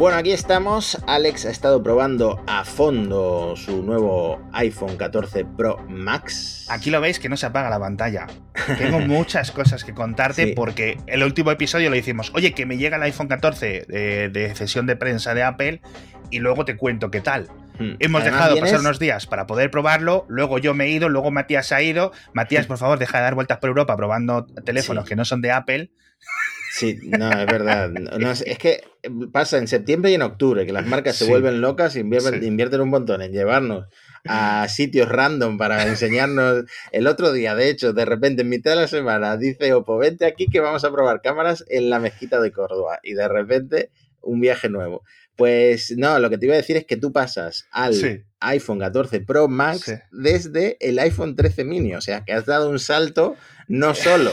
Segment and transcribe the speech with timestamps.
[0.00, 0.96] Bueno, aquí estamos.
[1.06, 6.66] Alex ha estado probando a fondo su nuevo iPhone 14 Pro Max.
[6.70, 8.26] Aquí lo veis que no se apaga la pantalla.
[8.78, 10.52] Tengo muchas cosas que contarte Sí.
[10.56, 12.32] porque el último episodio lo hicimos.
[12.34, 15.82] Oye, que me llega el iPhone 14 de, de sesión de prensa de Apple
[16.30, 17.48] y luego te cuento qué tal.
[17.78, 17.96] Hmm.
[17.98, 21.30] Hemos Además, dejado pasar unos días para poder probarlo, luego yo me he ido, luego
[21.30, 22.10] Matías ha ido.
[22.32, 25.10] Matías, por favor, deja de dar vueltas por Europa probando teléfonos Sí.
[25.10, 25.90] que no son de Apple.
[26.72, 27.90] Sí, no, es verdad.
[28.20, 28.82] No, es, es que
[29.32, 31.30] pasa en septiembre y en octubre, que las marcas se Sí.
[31.30, 32.46] vuelven locas y invierten, Sí.
[32.46, 33.86] invierten un montón en llevarnos
[34.28, 36.64] a sitios random para enseñarnos.
[36.92, 40.26] El otro día, de hecho, de repente, en mitad de la semana, dice Oppo, vente
[40.26, 43.00] aquí que vamos a probar cámaras en la mezquita de Córdoba.
[43.02, 43.90] Y de repente,
[44.22, 45.02] un viaje nuevo.
[45.36, 48.20] Pues no, lo que te iba a decir es que tú pasas al Sí.
[48.40, 51.94] iPhone 14 Pro Max desde el iPhone 13 mini.
[51.94, 53.94] O sea, que has dado un salto no
[54.28, 54.30] solo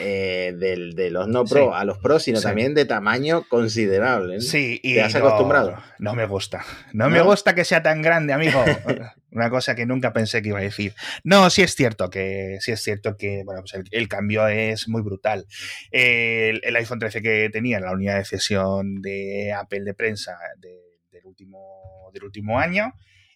[0.00, 1.70] eh, del- de los no Pro Sí.
[1.74, 2.44] a los Pro, sino Sí.
[2.44, 4.40] también de tamaño considerable.
[4.40, 5.76] Sí, y ¿Te has no- acostumbrado?
[5.98, 6.64] No me gusta.
[6.92, 8.62] No, me gusta que sea tan grande, amigo.
[9.30, 10.94] Una cosa que nunca pensé que iba a decir.
[11.24, 14.88] No, sí es cierto que sí es cierto que bueno, pues el, el cambio es
[14.88, 15.46] muy brutal.
[15.90, 20.80] El, el iPhone 13 que tenía, la unidad de sesión de Apple de prensa de-
[21.10, 22.92] del, último, del último año,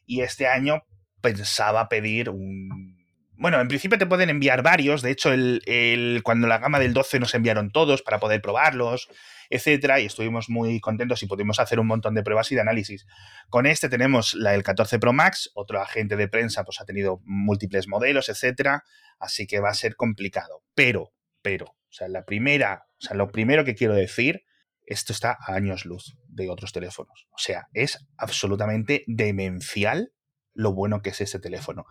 [0.07, 0.83] y este año
[1.21, 3.00] pensaba pedir un.
[3.41, 5.01] Bueno, en principio te pueden enviar varios.
[5.03, 9.09] De hecho, el, el- cuando la gama del 12 nos enviaron todos para poder probarlos
[9.53, 13.05] etcétera, y estuvimos muy contentos y pudimos hacer un montón de pruebas y de análisis.
[13.49, 17.21] Con este tenemos la del 14 Pro Max, otro agente de prensa pues ha tenido
[17.25, 18.85] múltiples modelos, etcétera,
[19.19, 20.63] así que va a ser complicado.
[20.77, 24.43] Pero, pero, o sea, la primera, o sea, lo primero que quiero decir,
[24.87, 27.27] esto está a años luz de otros teléfonos.
[27.33, 30.13] O sea, es absolutamente demencial
[30.55, 31.87] lo bueno que es este teléfono.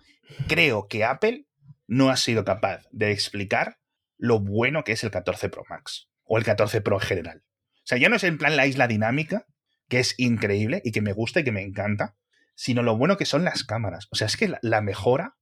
[0.48, 1.46] Creo que Apple
[1.88, 3.80] no ha sido capaz de explicar
[4.18, 7.44] lo bueno que es el 14 Pro Max o el 14 Pro en general.
[7.78, 9.46] O sea, ya no es en plan la isla dinámica,
[9.88, 12.16] que es increíble y que me gusta y que me encanta,
[12.56, 14.08] sino lo bueno que son las cámaras.
[14.12, 15.36] O sea, es que la, la mejora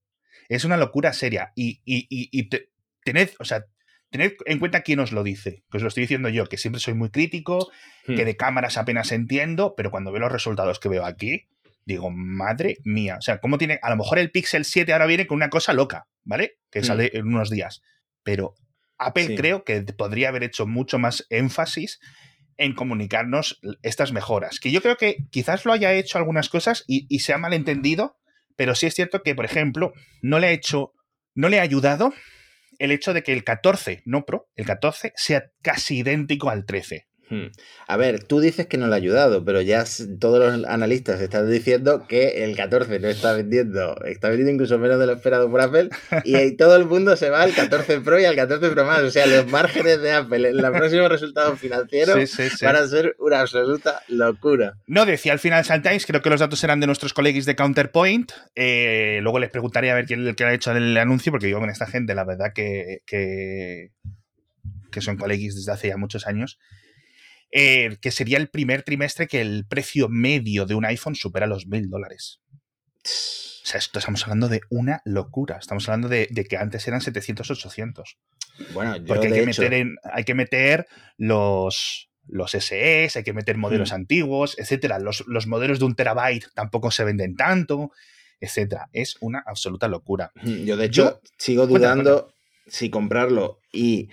[0.48, 1.52] es una locura seria.
[1.56, 2.70] Y, y, y, y te-
[3.04, 3.66] tened, o sea,
[4.12, 6.80] tened en cuenta quién os lo dice, que os lo estoy diciendo yo, que siempre
[6.80, 7.70] soy muy crítico,
[8.06, 8.16] Hmm.
[8.16, 11.50] que de cámaras apenas entiendo, pero cuando veo los resultados que veo aquí,
[11.88, 13.16] digo, madre mía.
[13.18, 13.80] O sea, ¿cómo tiene?
[13.82, 16.58] A lo mejor el Pixel 7 ahora viene con una cosa loca, ¿vale?
[16.70, 17.82] Que sale en unos días.
[18.24, 18.56] Pero
[18.98, 19.36] Apple Sí.
[19.36, 22.00] creo que podría haber hecho mucho más énfasis
[22.58, 24.60] en comunicarnos estas mejoras.
[24.60, 28.18] Que yo creo que quizás lo haya hecho algunas cosas y, y se ha malentendido,
[28.58, 30.92] pero sí es cierto que, por ejemplo, no le ha hecho,
[31.36, 32.14] no le ha ayudado
[32.80, 37.07] el hecho de que el 14, no Pro, el 14 sea casi idéntico al 13.
[37.30, 37.48] Hmm.
[37.88, 39.84] A ver, tú dices que no le ha ayudado, pero ya
[40.20, 45.00] todos los analistas están diciendo que el 14 no está vendiendo, está vendiendo incluso menos
[45.00, 45.90] de lo esperado por Apple,
[46.24, 49.00] y ahí todo el mundo se va al 14 Pro y al 14 Pro más.
[49.00, 52.66] O sea, los márgenes de Apple en los próximos resultados financieros Sí, sí, sí.
[52.66, 54.78] van a ser una absoluta locura.
[54.88, 58.32] No, decía al final Times, creo que los datos eran de nuestros colegas de Counterpoint.
[58.56, 61.70] Eh, luego les preguntaré a ver quién, quién ha hecho el anuncio, porque yo con
[61.70, 63.92] esta gente, la verdad que, que,
[64.92, 66.58] que son colegas desde hace ya muchos años.
[67.52, 71.68] Eh, que sería el primer trimestre que el precio medio de un iPhone supera los
[71.68, 72.42] mil dólares.
[73.04, 75.58] O sea, esto estamos hablando de una locura.
[75.60, 78.18] Estamos hablando de, de que antes eran 700, 800.
[78.74, 80.88] Bueno, yo Porque hay de que, hecho, meter en, hay que meter
[81.18, 83.96] los, los SEs, hay que meter modelos Hmm.
[83.96, 85.00] antiguos, etcétera.
[85.00, 87.92] Los, los modelos de un terabyte tampoco se venden tanto,
[88.40, 88.90] etcétera.
[88.94, 90.32] Es una absoluta locura.
[90.42, 92.34] hmm, yo de hecho sigo Cuéntame, dudando
[92.68, 94.10] si comprarlo y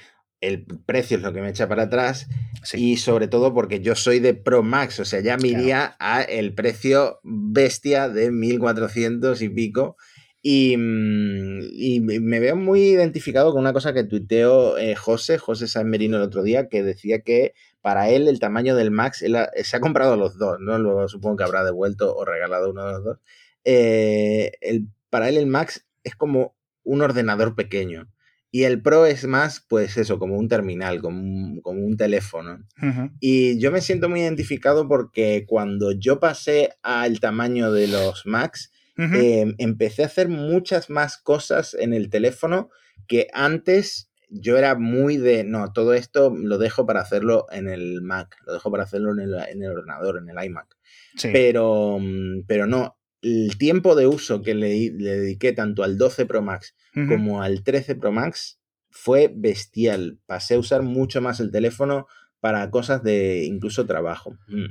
[0.47, 2.28] el precio es lo que me echa para atrás
[2.62, 2.93] Sí.
[2.93, 5.62] Y sobre todo porque yo soy de Pro Max, o sea, ya me Claro.
[5.62, 9.97] iría a el precio bestia de 1400 y pico.
[10.41, 15.69] Y, mm, y me veo muy identificado con una cosa que tuiteó eh, José, José
[15.69, 17.53] San Merino el otro día, que decía que
[17.83, 20.78] para él el tamaño del Max, él ha- se ha comprado los dos, ¿no?
[20.78, 23.18] Luego supongo que habrá devuelto o regalado uno de los dos.
[23.65, 28.09] Eh, el, para él el Max es como un ordenador pequeño.
[28.54, 32.65] Y el Pro es más, pues eso, como un terminal, como un, como un teléfono.
[33.18, 38.71] Y yo me siento muy identificado porque cuando yo pasé al tamaño de los Macs,
[38.97, 42.71] eh, empecé a hacer muchas más cosas en el teléfono
[43.09, 48.03] que antes yo era muy de, no, todo esto lo dejo para hacerlo en el
[48.03, 50.77] Mac, lo dejo para hacerlo en el, en el ordenador, en el iMac.
[51.16, 51.30] Sí.
[51.33, 51.98] Pero,
[52.47, 56.74] pero no, el tiempo de uso que le, le dediqué tanto al 12 Pro Max
[57.09, 58.60] como al 13 Pro Max
[58.91, 60.21] fue bestial.
[60.26, 62.06] Pasé a usar mucho más el teléfono
[62.38, 64.36] para cosas de incluso trabajo.
[64.47, 64.66] Mm.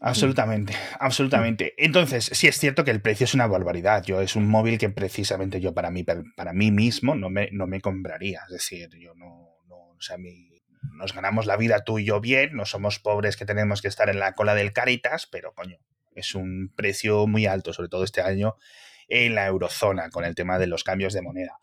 [0.00, 1.72] Absolutamente, absolutamente.
[1.78, 4.04] Entonces, sí es cierto que el precio es una barbaridad.
[4.04, 7.66] Yo es un móvil que precisamente yo para mí, para mí mismo no me, no
[7.66, 8.42] me compraría.
[8.46, 10.50] Es decir, yo no, no o sea, mi,
[10.92, 14.10] nos ganamos la vida tú y yo bien, no somos pobres que tenemos que estar
[14.10, 15.78] en la cola del Caritas, pero coño,
[16.14, 18.56] es un precio muy alto, sobre todo este año
[19.08, 21.58] en la eurozona con el tema de los cambios de moneda.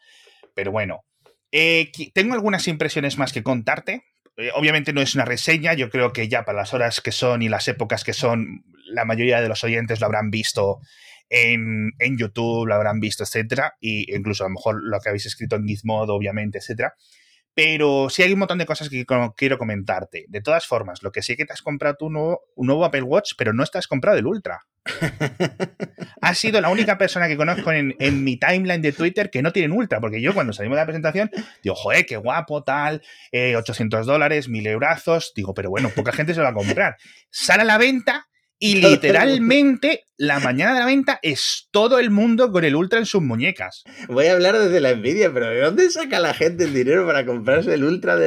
[0.54, 1.06] Pero bueno,
[1.52, 4.04] eh, tengo algunas impresiones más que contarte.
[4.38, 7.42] Eh, obviamente no es una reseña, yo creo que ya para las horas que son
[7.42, 10.80] y las épocas que son, la mayoría de los oyentes lo habrán visto
[11.30, 15.26] en, en YouTube, lo habrán visto, etcétera, y incluso a lo mejor lo que habéis
[15.26, 16.96] escrito en Gizmodo, obviamente, etcétera.
[17.54, 19.06] Pero sí hay un montón de cosas que
[19.36, 20.26] quiero comentarte.
[20.30, 23.04] De todas formas, lo que sí que te has comprado tú nuevo, un nuevo Apple
[23.04, 24.62] Watch, pero no estás comprado el Ultra.
[26.22, 29.74] has sido la única persona que conozco en, mi timeline de Twitter que no tiene
[29.74, 31.30] Ultra, porque yo cuando salimos de la presentación
[31.62, 33.02] digo, joder, qué guapo, tal,
[33.32, 35.34] 800 eh, dólares, 1000 eurazos.
[35.36, 36.98] Digo, pero bueno, poca gente se lo va a comprar.
[37.30, 38.28] Sale a la venta
[38.62, 43.08] y literalmente, la mañana de la venta es todo el mundo con el Ultra en
[43.08, 43.84] sus muñecas.
[44.08, 47.26] Voy a hablar desde la envidia, pero ¿de dónde saca la gente el dinero para
[47.26, 48.20] comprarse el Ultra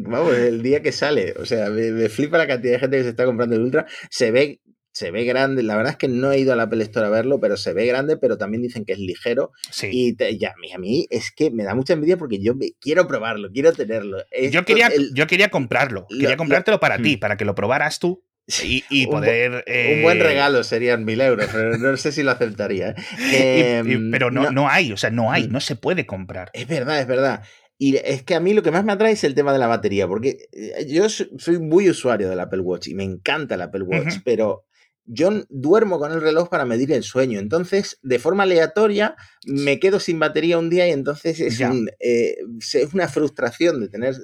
[0.00, 1.32] vamos, el día que sale?
[1.38, 3.86] O sea, me, flipa la cantidad de gente que se está comprando el Ultra.
[4.10, 4.60] Se ve,
[4.92, 5.62] se ve grande.
[5.62, 7.72] La verdad es que no he ido a la Apple Store a verlo, pero se
[7.72, 9.52] ve grande, pero también dicen que es ligero.
[9.70, 9.88] Sí.
[9.90, 13.72] Y ya, a mí es que me da mucha envidia porque yo quiero probarlo, quiero
[13.72, 14.18] tenerlo.
[14.50, 16.06] yo, quería, yo quería comprarlo.
[16.10, 18.22] quería comprártelo para ti, para que lo probaras tú
[18.62, 19.64] y, poder.
[19.66, 22.94] un, buen eh, regalo serían mil euros, pero no sé si lo aceptaría.
[23.32, 23.82] ¿eh?
[23.84, 25.52] Em, pero no, no, hay, o sea, no hay, mm.
[25.52, 26.50] no se puede comprar.
[26.52, 27.42] Es verdad, es verdad.
[27.78, 29.66] Y es que a mí lo que más me atrae es el tema de la
[29.66, 33.82] batería, porque eh, yo soy muy usuario del Apple Watch y me encanta el Apple
[33.82, 34.66] Watch, pero
[35.06, 37.38] yo duermo con el reloj para medir el sueño.
[37.38, 41.60] Entonces, de forma aleatoria, me quedo sin batería un día y entonces es,
[41.98, 44.14] eh, es una frustración de tener.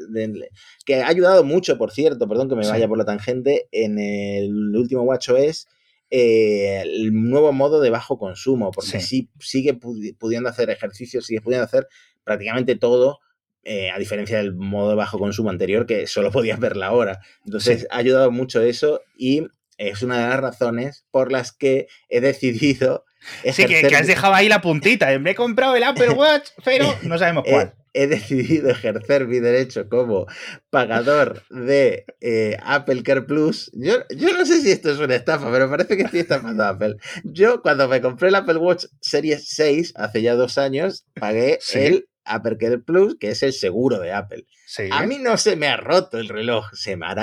[0.84, 4.76] que ha ayudado mucho, por cierto, perdón que me vaya por la tangente, en el
[4.76, 5.66] último WatchOS.
[6.08, 11.64] Eh, el nuevo modo de bajo consumo, porque sí, sigue pudiendo hacer ejercicios, sigue pudiendo
[11.64, 11.88] hacer
[12.22, 13.18] prácticamente todo,
[13.64, 17.18] eh, a diferencia del modo de bajo consumo anterior, que solo podías ver la hora.
[17.44, 22.20] Entonces, ha ayudado mucho eso y es una de las razones por las que he
[22.20, 23.04] decidido.
[23.52, 25.18] Sí, que, has dejado ahí la puntita.
[25.18, 27.74] Me he comprado el Apple Watch, pero no sabemos cuál.
[27.92, 30.26] He, decidido ejercer mi derecho como
[30.70, 33.72] pagador de eh, Apple Care Plus.
[33.74, 36.68] Yo, yo no sé si esto es una estafa, pero parece que estoy estafando a
[36.68, 36.98] Apple.
[37.24, 42.06] Yo, cuando me compré el Apple Watch Series 6, hace ya dos años, pagué el
[42.26, 44.46] Apple Care Plus, que es el seguro de Apple.
[44.90, 47.14] A mí no se me ha roto el reloj, se me ha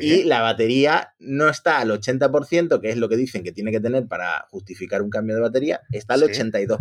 [0.00, 3.80] y la batería no está al 80%, que es lo que dicen que tiene que
[3.80, 6.78] tener para justificar un cambio de batería, está al 82%.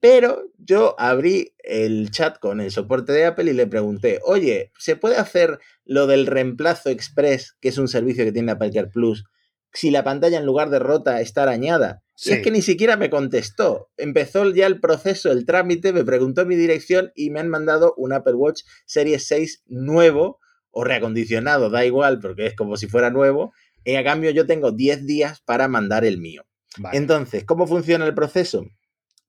[0.00, 4.96] Pero yo abrí el chat con el soporte de Apple y le pregunté, oye, ¿se
[4.96, 9.24] puede hacer lo del reemplazo express, que es un servicio que tiene Apple Care Plus,
[9.72, 12.02] si la pantalla en lugar de rota está arañada?
[12.24, 13.90] Y es que ni siquiera me contestó.
[13.96, 18.12] Empezó ya el proceso, el trámite, me preguntó mi dirección y me han mandado un
[18.12, 20.40] Apple Watch Series 6 nuevo
[20.72, 23.52] o reacondicionado, da igual, porque es como si fuera nuevo.
[23.84, 26.44] Y a cambio yo tengo 10 días para mandar el mío.
[26.92, 28.66] Entonces, ¿cómo funciona el proceso?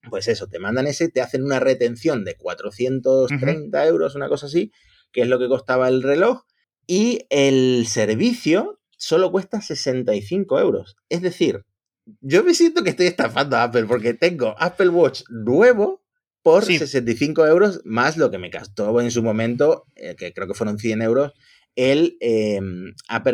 [0.09, 4.71] Pues eso, te mandan ese, te hacen una retención de 430 euros, una cosa así,
[5.11, 6.43] que es lo que costaba el reloj,
[6.87, 10.95] y el servicio solo cuesta 65 euros.
[11.09, 11.65] Es decir,
[12.21, 16.02] yo me siento que estoy estafando a Apple porque tengo Apple Watch nuevo
[16.43, 20.53] por 65 euros más lo que me costó en su momento, eh, que creo que
[20.53, 21.33] fueron 100 euros,
[21.75, 22.59] el eh,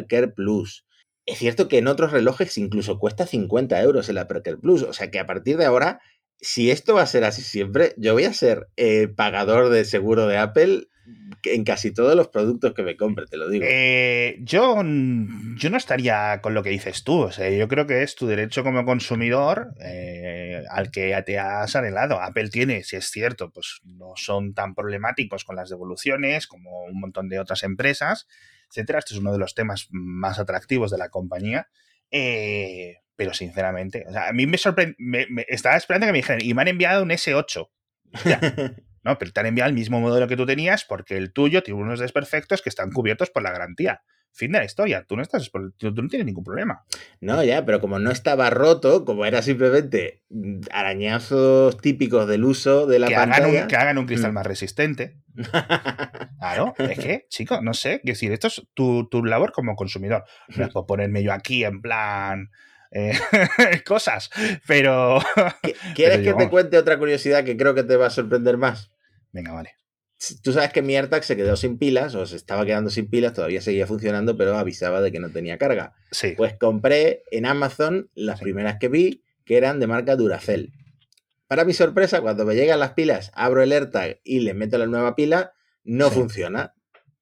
[0.07, 0.85] Care Plus.
[1.25, 5.11] Es cierto que en otros relojes incluso cuesta 50 euros el Care Plus, o sea
[5.11, 5.99] que a partir de ahora,
[6.39, 10.27] si esto va a ser así siempre, yo voy a ser eh, pagador de seguro
[10.27, 10.87] de Apple
[11.43, 13.65] en casi todos los productos que me compre, te lo digo.
[13.67, 17.21] Eh, yo, yo no estaría con lo que dices tú.
[17.21, 21.75] O sea, yo creo que es tu derecho como consumidor eh, al que te has
[21.75, 22.21] arreglado.
[22.21, 26.99] Apple tiene, si es cierto, pues no son tan problemáticos con las devoluciones como un
[26.99, 28.27] montón de otras empresas,
[28.69, 28.99] etcétera.
[28.99, 31.69] Este es uno de los temas más atractivos de la compañía.
[32.11, 34.95] Eh, pero sinceramente, o sea, a mí me sorprende.
[35.49, 37.69] estaba esperando que me dijeran, y me han enviado un S8.
[38.25, 38.39] Ya.
[39.03, 41.81] No, pero te han enviado el mismo modelo que tú tenías porque el tuyo tiene
[41.81, 44.01] unos desperfectos que están cubiertos por la garantía.
[44.31, 45.03] Fin de la historia.
[45.07, 46.83] Tú no, estás, tú no tienes ningún problema.
[47.19, 50.23] No, ya, pero como no estaba roto, como era simplemente
[50.71, 53.67] arañazos típicos del uso de la pantalla.
[53.67, 54.35] que hagan un cristal mm.
[54.35, 55.17] más resistente.
[56.39, 58.01] claro, es que, chico, no sé.
[58.03, 60.23] decir, esto es tu, labor como consumidor.
[60.55, 62.51] No es por ponerme yo aquí en plan.
[62.91, 63.11] Eh,
[63.85, 64.29] cosas,
[64.67, 65.19] pero...
[65.95, 68.91] ¿Quieres que te cuente otra curiosidad que creo que te va a sorprender más?
[69.31, 69.75] Venga, vale.
[70.43, 73.33] Tú sabes que mi AirTag se quedó sin pilas, o se estaba quedando sin pilas,
[73.33, 75.93] todavía seguía funcionando, pero avisaba de que no tenía carga.
[76.11, 76.33] Sí.
[76.35, 80.73] Pues compré en Amazon las primeras que vi, que eran de marca Duracell.
[81.47, 84.87] Para mi sorpresa, cuando me llegan las pilas, abro el AirTag y le meto la
[84.87, 85.53] nueva pila,
[85.85, 86.73] no funciona.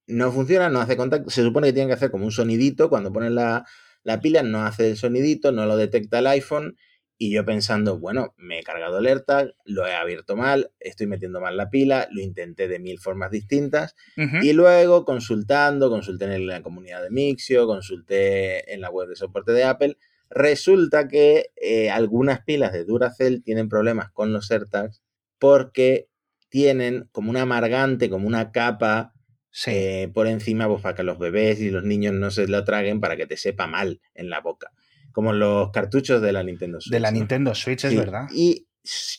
[0.07, 1.29] no funciona, no hace contacto.
[1.29, 3.65] Se supone que tiene que hacer como un sonidito cuando pones la,
[4.07, 6.77] la pila, no hace el sonidito, no lo detecta el iPhone
[7.17, 11.41] y yo pensando, bueno, me he cargado el AirTag, lo he abierto mal, estoy metiendo
[11.41, 13.97] mal la pila, lo intenté de mil formas distintas.
[14.41, 19.51] Y luego consultando, consulté en la comunidad de Mixio, consulté en la web de soporte
[19.51, 19.97] de Apple.
[20.29, 25.01] Resulta que eh, algunas pilas de Duracell tienen problemas con los AirTags
[25.37, 26.07] porque
[26.47, 29.16] tienen como un amargante, como una capa
[29.65, 32.99] eh, por encima pues, para que los bebés y los niños no se lo traguen
[32.99, 34.71] para que te sepa mal en la boca
[35.17, 36.91] como los cartuchos de la Nintendo Switch.
[36.91, 38.27] De la Nintendo Switch, es verdad.
[38.31, 38.67] Y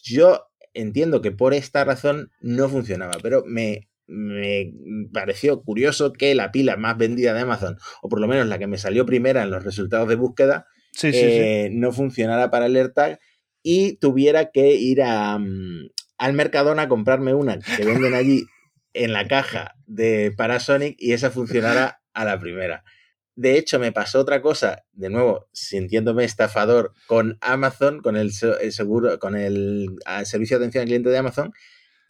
[0.05, 4.73] yo entiendo que por esta razón no funcionaba, pero me, me
[5.13, 8.69] pareció curioso que la pila más vendida de Amazon, o por lo menos la que
[8.69, 10.69] me salió primera en los resultados de búsqueda,
[11.03, 13.19] eh, no funcionara para el AirTag
[13.65, 18.45] y tuviera que ir a, mm, al Mercadona a comprarme una que venden allí
[18.93, 22.85] en la caja de Parasonic y esa funcionara a la primera.
[23.37, 29.19] De hecho, me pasó otra cosa, de nuevo, sintiéndome estafador con Amazon, con el, seguro,
[29.21, 31.53] con el, el servicio de atención al cliente de Amazon,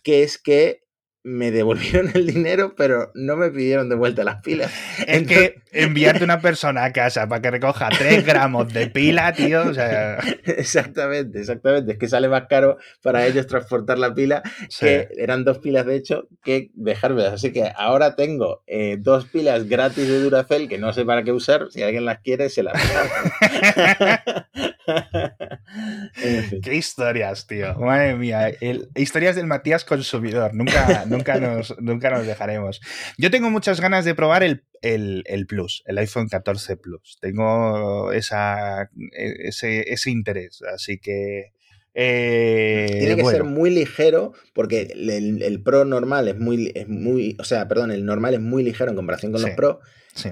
[0.02, 0.87] que es que
[1.24, 4.72] me devolvieron el dinero, pero no me pidieron de vuelta las pilas.
[5.06, 9.62] Es que enviarte una persona a casa para que recoja 3 gramos de pila, tío,
[9.62, 10.18] o sea...
[10.44, 11.92] Exactamente, exactamente.
[11.92, 14.42] Es que sale más caro para ellos transportar la pila,
[14.78, 17.34] que eran dos pilas de hecho, que dejármelas.
[17.34, 21.32] Así que ahora tengo eh, dos pilas gratis de Duracell que no sé para qué
[21.32, 21.68] usar.
[21.70, 22.74] Si alguien las quiere, se las
[26.62, 27.74] Qué historias, tío.
[27.74, 28.52] Madre mía.
[28.94, 30.54] historias del Matías consumidor.
[30.54, 32.80] Nunca, nunca, nos, nunca nos dejaremos.
[33.16, 37.18] Yo tengo muchas ganas de probar el, el, Plus, el iPhone 14 Plus.
[37.20, 40.62] Tengo esa, e, ese, ese interés.
[40.74, 41.52] Así que.
[42.00, 47.36] Eh, Tiene que ser muy ligero porque el, Pro normal es muy, es muy.
[47.40, 49.80] O sea, perdón, el normal es muy ligero en comparación con los Pro.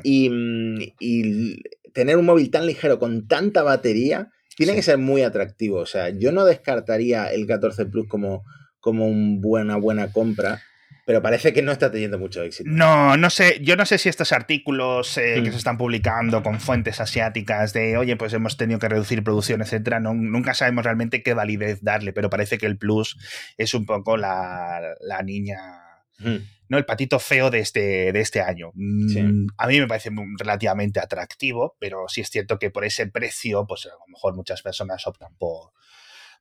[0.03, 0.31] Y,
[0.99, 5.79] y tener un móvil tan ligero con tanta batería tiene que ser muy atractivo.
[5.79, 8.45] O sea, yo no descartaría el 14 Plus como,
[8.81, 10.61] como una buena compra.
[11.05, 12.69] Pero parece que no está teniendo mucho éxito.
[12.69, 13.61] No, no sé.
[13.63, 15.53] Yo no sé si estos artículos eh, que mm.
[15.53, 20.01] se están publicando con fuentes asiáticas de, oye, pues hemos tenido que reducir producción, etcétera,
[20.01, 23.17] no, nunca sabemos realmente qué validez darle, pero parece que el Plus
[23.57, 25.61] es un poco la, niña.
[26.19, 26.39] Mm.
[26.68, 26.78] ¿No?
[26.78, 28.70] El patito feo de este, de este año.
[28.75, 33.66] Mm, a mí me parece relativamente atractivo, pero sí es cierto que por ese precio,
[33.66, 35.73] pues a lo mejor muchas personas optan por,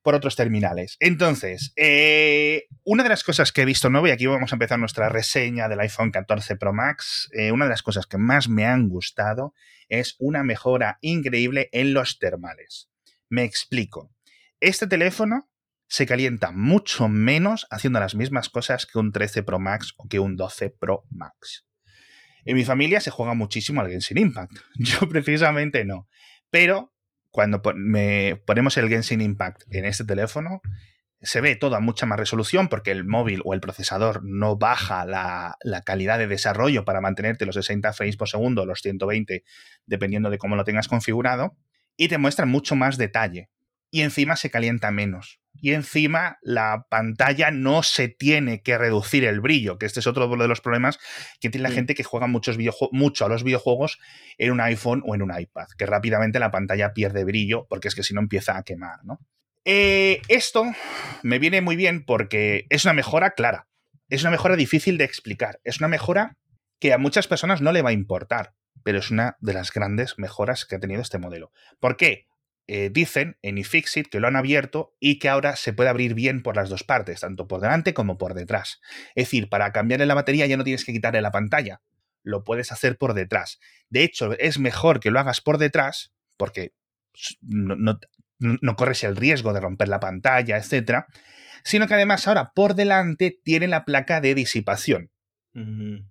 [0.05, 0.98] por otros terminales.
[1.00, 4.77] Entonces, eh, una de las cosas que he visto nuevo, y aquí vamos a empezar
[4.77, 8.65] nuestra reseña del iPhone 14 Pro Max, eh, una de las cosas que más me
[8.65, 9.55] han gustado
[9.89, 12.89] es una mejora increíble en los termales.
[13.29, 14.12] Me explico.
[14.60, 15.50] Este teléfono
[15.88, 20.20] se calienta mucho menos haciendo las mismas cosas que un 13 Pro Max o que
[20.20, 21.65] un 12 Pro Max.
[22.44, 24.54] En mi familia se juega muchísimo al Genshin Impact.
[24.75, 26.08] Yo precisamente no.
[26.50, 26.94] Pero
[27.30, 30.62] cuando me ponemos el Genshin Impact en este teléfono,
[31.22, 35.06] se ve todo a mucha más resolución porque el móvil o el procesador no baja
[35.06, 39.44] la, la, calidad de desarrollo para mantenerte los 60 frames por segundo los 120,
[39.86, 41.58] dependiendo de cómo lo tengas configurado,
[41.98, 43.50] y te muestra mucho más detalle.
[43.89, 49.42] Y encima se calienta menos y encima la pantalla no se tiene que reducir el
[49.42, 51.00] brillo, que este es otro de los problemas
[51.40, 52.58] que tiene la gente que juega muchos
[52.92, 54.00] mucho a los videojuegos
[54.38, 57.96] en un iPhone o en un iPad, que rápidamente la pantalla pierde brillo porque es
[57.96, 59.20] que si no empieza a quemar, ¿no?
[59.68, 60.64] Eh, esto
[61.24, 63.68] me viene muy bien porque es una mejora clara,
[64.10, 66.38] es una mejora difícil de explicar, es una mejora
[66.80, 70.20] que a muchas personas no le va a importar, pero es una de las grandes
[70.20, 71.52] mejoras que ha tenido este modelo.
[71.80, 72.28] ¿Por qué?
[72.68, 76.42] Eh, dicen en iFixit que lo han abierto y que ahora se puede abrir bien
[76.42, 78.82] por las dos partes, tanto por delante como por detrás.
[79.14, 81.82] Es decir, para cambiarle la batería ya no tienes que quitarle la pantalla,
[82.24, 83.60] lo puedes hacer por detrás.
[83.90, 86.74] De hecho, es mejor que lo hagas por detrás porque
[87.42, 88.00] no,
[88.76, 91.06] corres el riesgo de romper la pantalla, etc.
[91.64, 95.12] Sino que además ahora por delante tiene la placa de disipación.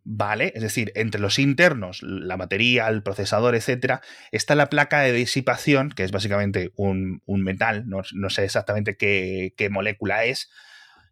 [0.04, 0.52] ¿Vale?
[0.54, 4.00] Es decir, entre los internos, la batería, el procesador, etcétera,
[4.32, 10.24] está la placa de disipación, que es básicamente un, metal, no, sé exactamente qué, molécula
[10.24, 10.50] es,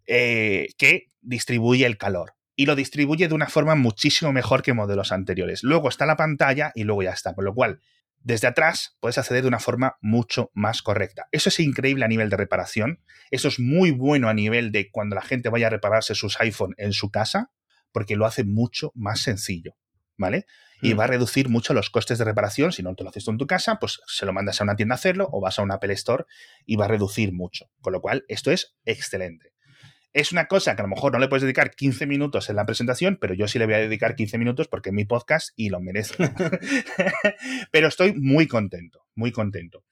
[0.07, 2.33] eh, que distribuye el calor.
[2.57, 5.63] Y lo distribuye de una forma muchísimo mejor que modelos anteriores.
[5.63, 7.35] Luego está la pantalla y luego ya está.
[7.35, 7.81] Con lo cual,
[8.19, 11.29] desde atrás puedes acceder de una forma mucho más correcta.
[11.33, 13.01] Eso es increíble a nivel de reparación.
[13.31, 16.75] Eso es muy bueno a nivel de cuando la gente vaya a repararse sus iPhone
[16.79, 17.51] en su casa
[17.93, 19.77] porque lo hace mucho más sencillo,
[20.17, 20.47] ¿vale?
[20.81, 20.99] Y mm.
[20.99, 22.73] va a reducir mucho los costes de reparación.
[22.73, 24.77] Si no te lo haces tú en tu casa, pues se lo mandas a una
[24.77, 26.25] tienda a hacerlo o vas a un Apple Store
[26.67, 27.71] y va a reducir mucho.
[27.81, 29.53] Con lo cual, esto es excelente.
[30.13, 32.67] es una cosa que a lo mejor no le puedes dedicar 15 minutos en la
[32.67, 35.71] presentación, pero yo sí le voy a dedicar 15 minutos porque es mi podcast y
[35.71, 36.15] lo merece.
[37.71, 39.85] pero estoy muy contento, muy contento.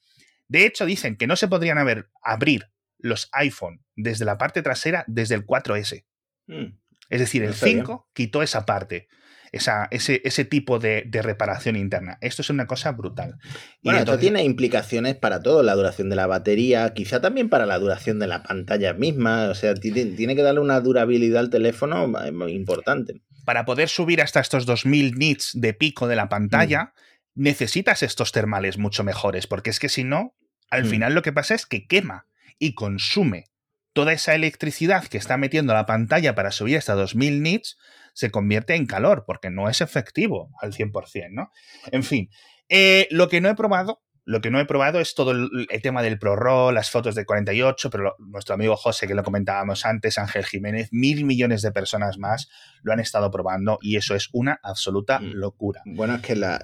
[0.49, 2.67] De hecho, dicen que no se podrían haber, abrir
[2.99, 6.05] los iPhone desde la parte trasera desde el 4S.
[6.49, 6.77] Mm.
[7.11, 9.09] Es decir, el 5 quitó esa parte
[9.53, 12.19] esa, ese, ese tipo de, reparación interna.
[12.21, 13.37] Esto es una cosa brutal.
[13.83, 17.79] Bueno, esto tiene implicaciones para todo, la duración de la batería, quizá también para la
[17.79, 22.53] duración de la pantalla misma, o sea, tiene, que darle una durabilidad al teléfono eh,
[22.53, 23.23] importante.
[23.45, 26.93] Para poder subir hasta estos 2000 nits de pico de la pantalla,
[27.35, 27.43] mm.
[27.43, 30.37] necesitas estos termales mucho mejores, porque es que si no,
[30.71, 30.89] al mm.
[30.89, 32.27] final lo que pasa es que quema
[32.59, 33.47] y consume
[33.93, 37.77] toda esa electricidad que está metiendo la pantalla para subir hasta 2000 nits
[38.15, 41.51] se convierte en calor, porque no es efectivo al 100%, ¿no?
[41.91, 42.31] En fin,
[42.69, 46.05] eh, lo que no he probado lo que no he probado es todo el, tema
[46.05, 50.45] del ProRAW, las fotos de 48, pero nuestro amigo José, que lo comentábamos antes, Ángel
[50.45, 52.49] Jiménez, mil millones de personas más
[52.85, 55.33] lo han estado probando y eso es una absoluta mm.
[55.33, 55.83] locura.
[55.85, 56.61] Bueno, es que la,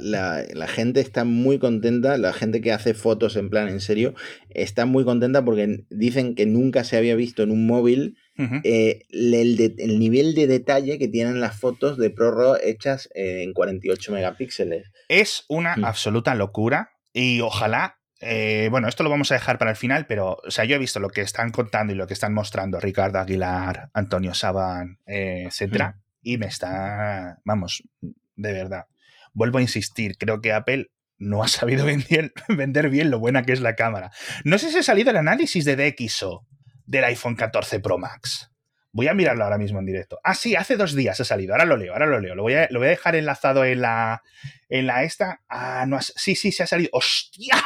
[0.68, 4.14] gente está muy contenta, la gente que hace fotos en plan en serio,
[4.50, 8.16] está muy contenta porque dicen que nunca se había visto en un móvil
[8.62, 14.12] eh, el, nivel de detalle que tienen las fotos de ProRAW hechas eh, en 48
[14.12, 14.92] megapíxeles.
[15.08, 15.84] Es una mm.
[15.84, 20.36] absoluta locura y ojalá, eh, bueno, esto lo vamos a dejar para el final, pero,
[20.46, 23.18] o sea, yo he visto lo que están contando y lo que están mostrando Ricardo
[23.18, 26.00] Aguilar, Antonio Saban, eh, etcétera, mm.
[26.20, 28.84] y me está, vamos, de verdad.
[29.32, 33.54] Vuelvo a insistir, creo que Apple no ha sabido vender, vender bien lo buena que
[33.54, 34.10] es la cámara.
[34.44, 36.46] No sé si ha salido el análisis de DxO
[36.84, 38.50] del iPhone 14 Pro Max.
[38.96, 40.18] Voy a mirarlo ahora mismo en directo.
[40.24, 41.52] Ah, sí, hace dos días ha salido.
[41.52, 42.34] Ahora lo leo, ahora lo leo.
[42.34, 44.22] Lo voy a, lo voy a dejar enlazado en la,
[44.70, 45.42] en la esta.
[45.50, 46.88] Ah, no, sí, sí, se ha salido.
[46.94, 47.62] ¡Hostia!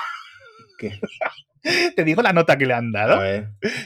[0.77, 0.99] ¿Qué?
[1.95, 3.23] Te digo la nota que le han dado.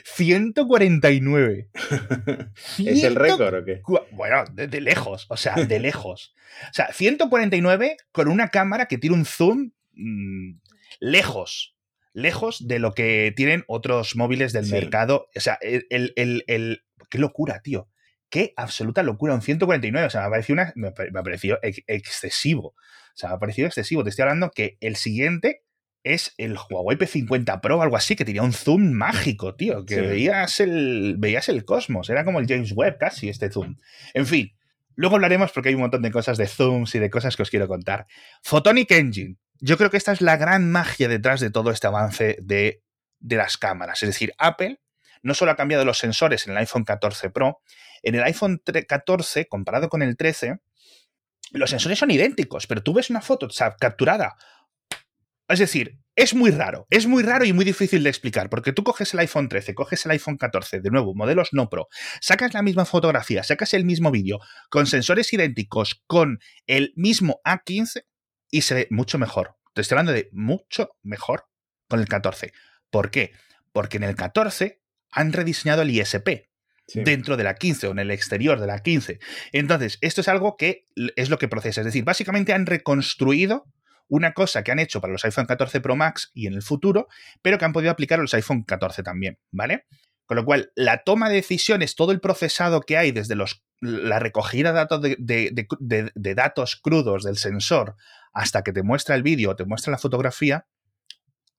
[0.05, 1.69] 149.
[2.79, 3.83] ¿Es el récord o qué?
[4.13, 6.35] Bueno, de, lejos, o sea, de lejos.
[6.71, 10.61] O sea, 149 con una cámara que tiene un zoom mm,
[11.01, 11.75] lejos
[12.15, 15.29] lejos de lo que tienen otros móviles del mercado.
[15.37, 17.89] O sea, el, el, qué locura, tío.
[18.31, 19.35] Qué absoluta locura.
[19.35, 20.07] Un 149.
[20.07, 22.69] O sea, me ha parecido, una, me, ha parecido excesivo.
[22.69, 24.03] O sea, me ha parecido excesivo.
[24.03, 25.63] Te estoy hablando que el siguiente
[26.03, 29.87] es el Huawei P50 Pro o algo así, que tenía un zoom mágico, tío.
[29.87, 32.11] Que veías, el, veías el cosmos.
[32.11, 33.77] Era como el James Webb casi, este zoom.
[34.13, 34.53] En fin.
[34.97, 37.51] Luego hablaremos porque hay un montón de cosas de zooms y de cosas que os
[37.51, 38.07] quiero contar.
[38.43, 42.37] Photonic Engine yo creo que esta es la gran magia detrás de todo este avance
[42.43, 42.83] de,
[43.21, 44.03] las cámaras.
[44.03, 44.81] Es decir, Apple
[45.25, 47.61] no solo ha cambiado los sensores en el iPhone 14 Pro,
[48.03, 50.59] en el iPhone 14, comparado con el 13,
[51.53, 53.49] los sensores son idénticos, pero tú ves una foto
[53.81, 54.37] capturada.
[55.49, 58.85] Es decir, es muy raro, es muy raro y muy difícil de explicar, porque tú
[58.85, 61.89] coges el iPhone 13, coges el iPhone 14, de nuevo, modelos no Pro,
[62.21, 64.39] sacas la misma fotografía, sacas el mismo vídeo,
[64.71, 68.05] con sensores idénticos, con el mismo A15,
[68.51, 69.57] y se ve mucho mejor.
[69.73, 71.49] Te estoy hablando de mucho mejor
[71.89, 72.53] con el 14.
[72.91, 73.33] ¿Por qué?
[73.73, 74.84] Porque en el 14
[75.15, 76.49] han rediseñado el ISP.
[76.93, 79.19] dentro de la 15 o en el exterior de la 15.
[79.53, 81.81] Entonces, esto es algo que es lo que procesa.
[81.81, 83.65] Es decir, básicamente han reconstruido
[84.07, 87.09] una cosa que han hecho para los iPhone 14 Pro Max y en el futuro,
[87.41, 89.87] pero que han podido aplicar a los iPhone 14 también, ¿vale?
[90.27, 94.19] Con lo cual, la toma de decisiones, todo el procesado que hay desde los, la
[94.19, 97.97] recogida de datos, de datos crudos del sensor
[98.35, 100.67] hasta que te muestra el vídeo o te muestra la fotografía,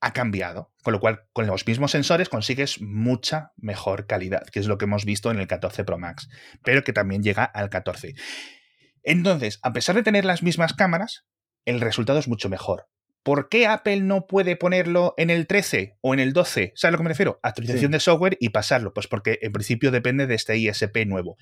[0.01, 0.71] ha cambiado.
[0.83, 4.85] Con lo cual, con los mismos sensores consigues mucha mejor calidad, que es lo que
[4.85, 6.29] hemos visto en el 14 Pro Max,
[6.63, 8.13] pero que también llega al 14.
[9.03, 11.25] Entonces, a pesar de tener las mismas cámaras,
[11.65, 12.87] el resultado es mucho mejor.
[13.23, 16.73] ¿Por qué Apple no puede ponerlo en el 13 o en el 12?
[16.75, 17.39] ¿Sabes a lo que me refiero?
[17.41, 18.93] Actualización de software y pasarlo.
[18.93, 21.35] Pues porque en principio depende de este ISP nuevo.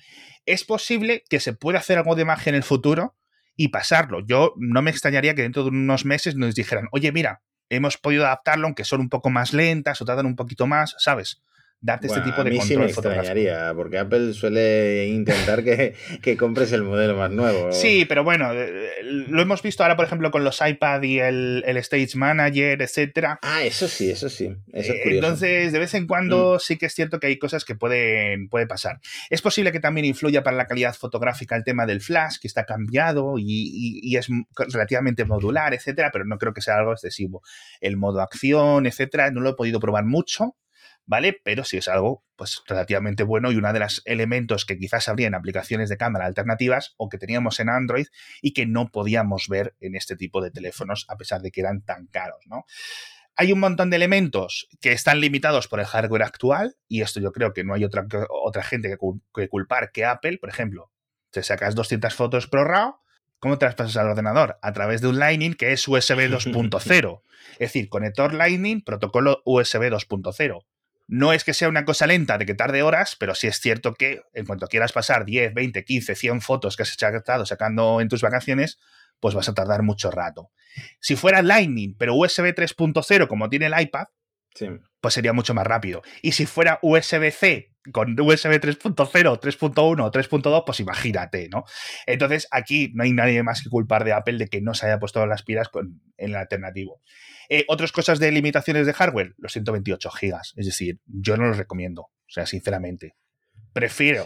[0.46, 3.18] Es posible que se pueda hacer algo de magia en el futuro,
[3.56, 4.20] y pasarlo.
[4.26, 7.42] Yo no me extrañaría que dentro de unos meses nos dijeran, oye, mira,
[7.76, 11.42] hemos podido adaptarlo, aunque son un poco más lentas o tardan un poquito más, ¿sabes?
[11.84, 16.72] Darte este tipo de a mí sí me extrañaría, porque Apple suele intentar que, compres
[16.72, 17.72] el modelo más nuevo.
[17.72, 21.62] Sí, pero bueno, eh, lo hemos visto ahora, por ejemplo, con los iPad y el,
[21.66, 23.38] Stage Manager, etcétera.
[23.42, 24.46] Ah, eso sí, eso sí.
[24.72, 26.60] Eh, entonces, de vez en cuando mm.
[26.60, 29.00] sí que es cierto que hay cosas que pueden puede pasar.
[29.28, 32.64] Es posible que también influya para la calidad fotográfica el tema del flash, que está
[32.64, 34.28] cambiado y, y es
[34.72, 37.42] relativamente modular, etcétera, pero no creo que sea algo excesivo.
[37.82, 40.56] El modo acción, etcétera, no lo he podido probar mucho,
[41.06, 41.40] ¿vale?
[41.42, 45.28] Pero sí es algo pues relativamente bueno y uno de los elementos que quizás habría
[45.28, 48.06] en aplicaciones de cámara alternativas o que teníamos en Android
[48.42, 51.82] y que no podíamos ver en este tipo de teléfonos a pesar de que eran
[51.82, 52.64] tan caros, ¿no?
[53.36, 57.32] Hay un montón de elementos que están limitados por el hardware actual, y esto yo
[57.32, 60.92] creo que no hay otra, otra gente que, culpar que Apple, por ejemplo.
[61.30, 63.00] Te sacas 200 fotos pro RAW,
[63.40, 64.56] ¿cómo te las pasas al ordenador?
[64.62, 67.22] A través de un Lightning que es USB 2.0.
[67.52, 70.64] es decir, conector Lightning, protocolo USB 2.0.
[71.06, 73.94] No es que sea una cosa lenta de que tarde horas, pero sí es cierto
[73.94, 78.08] que en cuanto quieras pasar 10, 20, 15, 100 fotos que has estado sacando en
[78.08, 78.78] tus vacaciones,
[79.20, 80.50] pues vas a tardar mucho rato.
[81.00, 84.06] Si fuera Lightning, pero USB 3.0 como tiene el iPad,
[85.00, 86.02] pues sería mucho más rápido.
[86.22, 91.64] Y si fuera USB-C con USB 3.0, 3.1, 3.2, pues imagínate, ¿no?
[92.06, 94.98] Entonces aquí no hay nadie más que culpar de Apple de que no se haya
[94.98, 95.68] puesto las pilas
[96.16, 97.02] en el alternativo.
[97.50, 100.54] Eh, otras cosas de limitaciones de hardware, los 128 gigas.
[100.56, 103.16] Es decir, yo no los recomiendo, o sea, sinceramente.
[103.72, 104.24] Prefiero.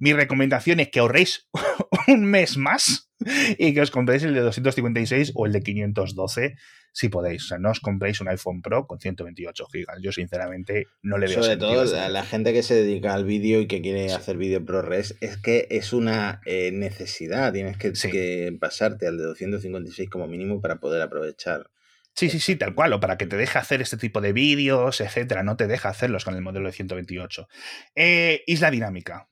[0.00, 1.48] Mi recomendación es que ahorréis
[2.08, 3.12] un mes más
[3.58, 6.56] y que os compréis el de 256 o el de 512
[6.92, 7.44] si podéis.
[7.44, 9.98] O sea, no os compréis un iPhone Pro con 128 gigas.
[10.02, 13.60] Yo, sinceramente, no le veo Sobre todo a la gente que se dedica al vídeo
[13.60, 17.52] y que quiere hacer vídeo ProRes, es que es una eh, necesidad.
[17.52, 21.70] Tienes que, que pasarte al de 256 como mínimo para poder aprovechar
[22.14, 25.00] Sí, sí, sí, tal cual, o para que te deje hacer este tipo de vídeos,
[25.00, 25.42] etcétera.
[25.42, 27.48] No te deja hacerlos con el modelo de 128.
[27.94, 29.29] Eh, isla dinámica.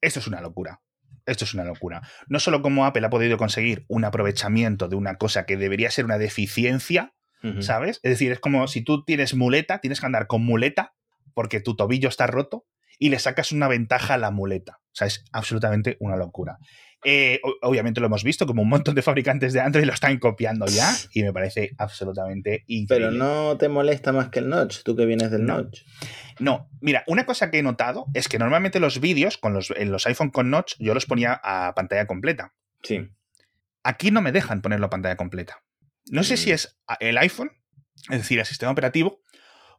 [0.00, 0.80] Esto es una locura.
[1.26, 2.02] Esto es una locura.
[2.28, 6.04] No solo como Apple ha podido conseguir un aprovechamiento de una cosa que debería ser
[6.04, 7.14] una deficiencia,
[7.60, 8.00] ¿sabes?
[8.02, 10.94] Es decir, es como si tú tienes muleta, tienes que andar con muleta
[11.34, 12.66] porque tu tobillo está roto
[12.98, 14.80] y le sacas una ventaja a la muleta.
[14.86, 16.58] O sea, es absolutamente una locura.
[17.04, 20.66] Eh, obviamente lo hemos visto, como un montón de fabricantes de Android lo están copiando
[20.66, 23.08] ya y me parece absolutamente increíble.
[23.08, 25.82] Pero no te molesta más que el notch, tú que vienes del notch.
[26.40, 29.92] No, mira, una cosa que he notado es que normalmente los vídeos con los, en
[29.92, 32.54] los iPhone con notch yo los ponía a pantalla completa.
[32.82, 33.08] Sí.
[33.82, 35.62] Aquí no me dejan ponerlo a pantalla completa.
[36.10, 36.54] No sé si mm.
[36.54, 37.52] es el iPhone,
[38.10, 39.20] es decir, el sistema operativo,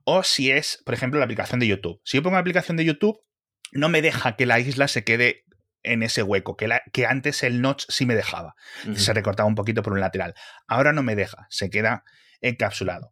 [0.04, 2.02] o si es, por ejemplo, la aplicación de YouTube.
[2.04, 3.20] Si yo pongo la aplicación de YouTube,
[3.72, 5.44] no me deja que la isla se quede
[5.84, 8.56] en ese hueco, que, que antes el notch sí me dejaba.
[8.96, 10.34] Se recortaba un poquito por un lateral.
[10.68, 12.04] Ahora no me deja, se queda
[12.42, 13.12] encapsulado.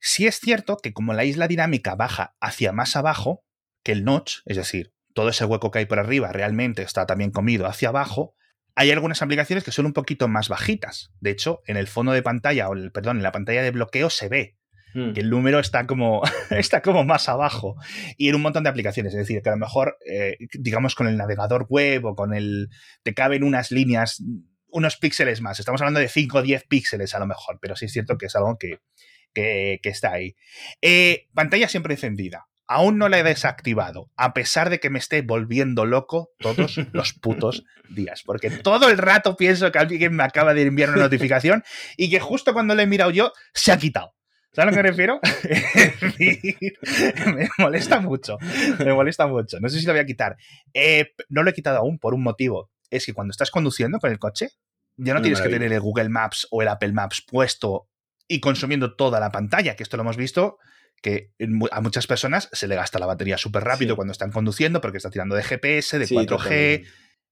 [0.00, 3.44] Si es cierto que como la isla dinámica baja hacia más abajo
[3.82, 7.30] que el notch, es decir, todo ese hueco que hay por arriba realmente está también
[7.30, 8.34] comido hacia abajo,
[8.74, 11.12] hay algunas aplicaciones que son un poquito más bajitas.
[11.20, 14.10] De hecho, en el fondo de pantalla, o el, perdón, en la pantalla de bloqueo
[14.10, 14.59] se ve
[14.94, 15.12] Hmm.
[15.12, 17.76] que el número está como, está como más abajo.
[18.16, 19.14] Y en un montón de aplicaciones.
[19.14, 22.68] Es decir, que a lo mejor, eh, digamos, con el navegador web o con el.
[23.02, 24.22] te caben unas líneas,
[24.68, 25.58] unos píxeles más.
[25.58, 28.26] Estamos hablando de 5 o 10 píxeles a lo mejor, pero sí es cierto que
[28.26, 28.80] es algo que,
[29.34, 30.36] que, está ahí.
[30.80, 32.46] Eh, pantalla siempre encendida.
[32.66, 37.14] Aún no la he desactivado, a pesar de que me esté volviendo loco todos los
[37.14, 38.22] putos días.
[38.24, 41.64] Porque todo el rato pienso que alguien me acaba de enviar una notificación
[41.96, 44.14] y que justo cuando le he mirado yo, se ha quitado.
[44.52, 45.20] ¿Sabes a lo que me refiero?
[47.36, 48.38] me molesta mucho.
[48.78, 49.60] Me molesta mucho.
[49.60, 50.36] No sé si lo voy a quitar.
[50.74, 52.70] Eh, no lo he quitado aún por un motivo.
[52.90, 54.48] Es que cuando estás conduciendo con el coche,
[54.96, 57.88] ya no tienes que tener el Google Maps o el Apple Maps puesto
[58.26, 60.58] y consumiendo toda la pantalla, que esto lo hemos visto
[61.02, 61.32] que
[61.70, 65.10] a muchas personas se le gasta la batería súper rápido cuando están conduciendo porque está
[65.10, 66.86] tirando de GPS, de 4G,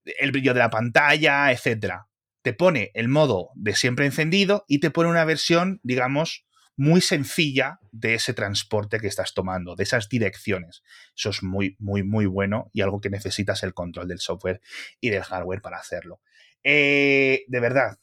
[0.05, 2.09] el brillo de la pantalla, etcétera.
[2.43, 6.47] Te pone el modo de siempre encendido y te pone una versión, digamos,
[6.79, 10.85] muy sencilla de ese transporte que estás tomando, de esas direcciones.
[11.17, 14.61] Eso es muy, muy, muy bueno y algo que necesitas el control del software
[15.01, 16.21] y del hardware para hacerlo.
[16.63, 17.99] Eh, de verdad,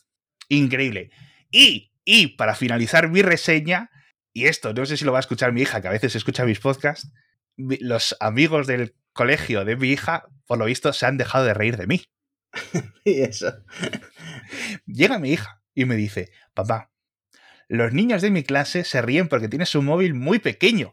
[0.49, 1.09] increíble.
[1.51, 3.89] Y, y para finalizar mi reseña,
[4.33, 6.43] y esto no sé si lo va a escuchar mi hija, que a veces escucha
[6.43, 7.09] mis podcasts,
[7.55, 11.77] los amigos del colegio de mi hija, por lo visto, se han dejado de reír
[11.77, 12.03] de mí.
[13.05, 13.53] y eso.
[14.85, 16.91] Llega mi hija y me dice, papá,
[17.67, 20.89] los niños de mi clase se ríen porque tienes un móvil muy pequeño.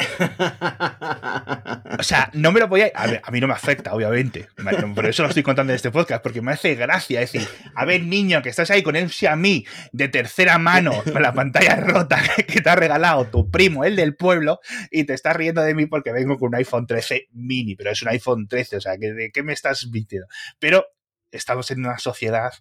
[1.99, 2.91] O sea, no me lo podía...
[2.95, 4.49] A, a mí no me afecta, obviamente.
[4.95, 7.21] Por eso lo estoy contando en este podcast, porque me hace gracia.
[7.21, 11.35] decir, a ver, niño, que estás ahí con el Xiaomi de tercera mano, con la
[11.35, 15.63] pantalla rota que te ha regalado tu primo, el del pueblo, y te estás riendo
[15.63, 18.81] de mí porque vengo con un iPhone 13 mini, pero es un iPhone 13, o
[18.81, 20.27] sea, ¿de qué me estás mintiendo?
[20.59, 20.87] Pero
[21.31, 22.53] estamos en una sociedad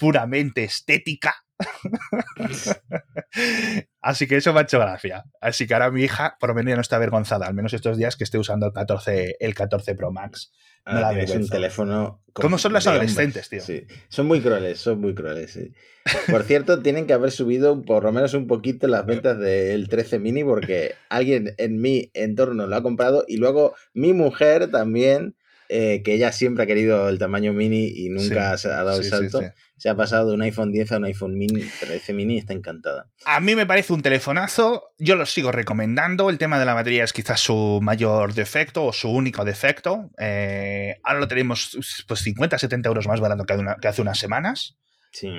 [0.00, 1.36] puramente estética
[4.00, 5.24] Así que eso me ha hecho gracia.
[5.40, 7.96] Así que ahora mi hija, por lo menos ya no está avergonzada, al menos estos
[7.96, 10.52] días que esté usando el 14, el 14 Pro Max.
[10.86, 12.22] No ah, es un teléfono.
[12.32, 13.60] ¿Cómo son las adolescentes, tío?
[13.60, 15.52] Sí, son muy crueles, son muy crueles.
[15.52, 15.72] Sí.
[16.30, 20.18] Por cierto, tienen que haber subido por lo menos un poquito las ventas del 13
[20.18, 25.36] mini porque alguien en mi entorno lo ha comprado y luego mi mujer también
[25.72, 29.04] eh, que ella siempre ha querido el tamaño mini y nunca se ha dado el
[29.04, 29.40] salto.
[29.80, 32.52] Se ha pasado de un iPhone 10 a un iPhone mini 13 mini y está
[32.52, 33.06] encantada.
[33.24, 36.28] A mí me parece un telefonazo, yo lo sigo recomendando.
[36.28, 40.10] El tema de la batería es quizás su mayor defecto o su único defecto.
[40.18, 44.76] Eh, ahora lo tenemos pues 50, 70 euros más barato que hace unas semanas.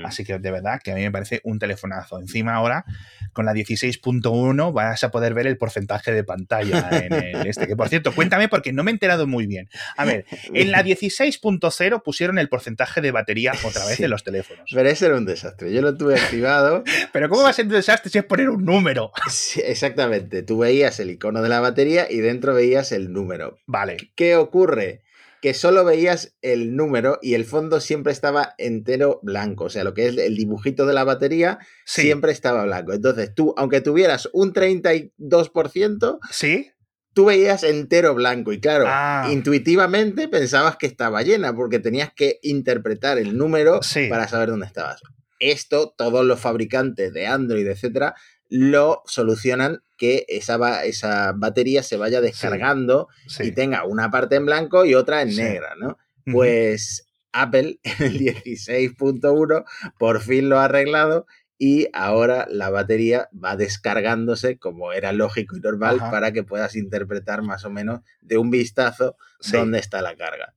[0.03, 2.19] Así que de verdad que a mí me parece un telefonazo.
[2.19, 2.85] Encima ahora,
[3.33, 7.67] con la 16.1 vas a poder ver el porcentaje de pantalla en el este.
[7.67, 9.69] Que por cierto, cuéntame porque no me he enterado muy bien.
[9.97, 14.69] A ver, en la 16.0 pusieron el porcentaje de batería otra vez en los teléfonos.
[14.73, 15.73] Pero ese era un desastre.
[15.73, 16.83] Yo lo tuve activado.
[17.13, 19.11] Pero ¿cómo va a ser un desastre si es poner un número?
[19.31, 20.43] Sí, exactamente.
[20.43, 23.59] Tú veías el icono de la batería y dentro veías el número.
[23.65, 23.97] Vale.
[24.15, 25.01] ¿Qué ocurre?
[25.41, 29.65] Que solo veías el número y el fondo siempre estaba entero blanco.
[29.65, 32.93] O sea, lo que es el dibujito de la batería siempre estaba blanco.
[32.93, 36.71] Entonces tú, aunque tuvieras un 32%, ¿Sí?
[37.13, 38.53] tú veías entero blanco.
[38.53, 39.27] Y claro, ah.
[39.31, 45.01] intuitivamente pensabas que estaba llena porque tenías que interpretar el número para saber dónde estabas.
[45.39, 48.13] Esto, todos los fabricantes de Android, etcétera,
[48.51, 53.07] lo solucionan que esa, esa batería se vaya descargando
[53.39, 55.97] y tenga una parte en blanco y otra en negra, ¿no?
[56.25, 59.63] Pues Apple en el 16.1
[59.97, 61.25] por fin lo ha arreglado
[61.57, 67.43] y ahora la batería va descargándose como era lógico y normal para que puedas interpretar
[67.43, 69.15] más o menos de un vistazo
[69.49, 70.53] dónde está la carga.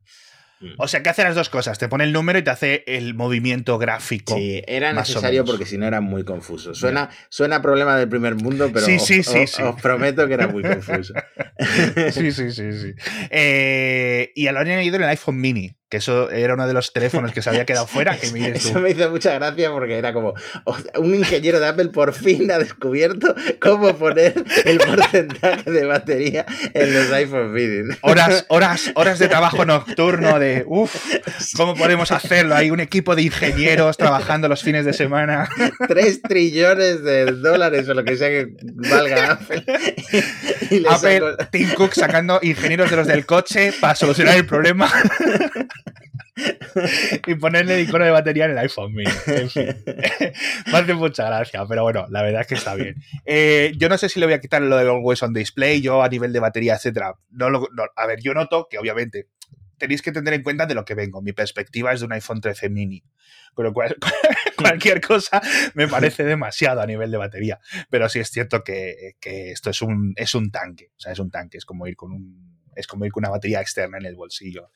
[0.64, 0.74] Mm.
[0.79, 1.79] O sea, que hace las dos cosas.
[1.79, 4.35] Te pone el número y te hace el movimiento gráfico.
[4.37, 6.74] Sí, era necesario porque si no era muy confuso.
[6.74, 10.62] Suena, suena problema del primer mundo, pero sí, sí, sí, os, prometo que era muy
[10.64, 11.14] confuso.
[12.12, 12.94] sí, sí, sí, sí.
[13.31, 16.92] Eh, y lo han añadido en el iPhone mini que eso era uno de los
[16.92, 18.16] teléfonos que se había quedado fuera.
[18.16, 20.35] Que Eso me hizo mucha gracia porque era como
[20.96, 26.94] un ingeniero de Apple por fin ha descubierto cómo poner el porcentaje de batería en
[26.94, 27.94] los iPhone mini.
[28.00, 30.96] Horas, horas, horas de trabajo nocturno de uff,
[31.57, 32.57] ¿cómo podemos hacerlo?
[32.57, 35.48] Hay un equipo de ingenieros trabajando los fines de semana.
[35.87, 39.64] Tres trillones de dólares o lo que sea que valga Apple.
[40.90, 44.90] Apple, Tim Cook sacando ingenieros de los del coche para solucionar el problema.
[47.27, 49.11] y ponerle el icono de batería en el iPhone mini.
[50.73, 52.97] Me hace mucha gracia, pero bueno, la verdad es que está bien.
[53.25, 56.03] Eh, yo no sé si le voy a quitar lo de Always on Display, yo
[56.03, 57.14] a nivel de batería, etcétera.
[57.97, 59.29] A ver, yo noto que obviamente
[59.79, 61.23] tenéis que tener en cuenta de lo que vengo.
[61.23, 63.05] Mi perspectiva es de un iPhone 13 mini.
[63.53, 63.97] Con lo cual,
[64.57, 65.40] cualquier cosa
[65.75, 67.61] me parece demasiado a nivel de batería.
[67.90, 70.90] Pero sí es cierto que, que esto es un, es un tanque.
[70.97, 71.59] O sea, es un tanque.
[71.59, 74.70] Es como ir con un es como ir con una batería externa en el bolsillo.